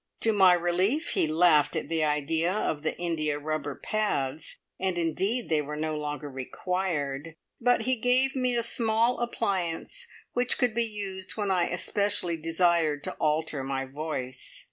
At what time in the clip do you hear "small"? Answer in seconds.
8.63-9.19